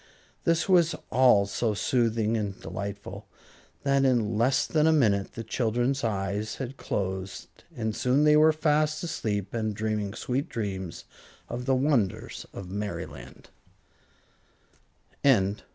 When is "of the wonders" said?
11.47-12.47